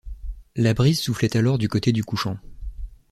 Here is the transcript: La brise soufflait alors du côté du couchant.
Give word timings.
La 0.55 0.73
brise 0.73 0.99
soufflait 0.99 1.37
alors 1.37 1.59
du 1.59 1.69
côté 1.69 1.91
du 1.91 2.03
couchant. 2.03 2.39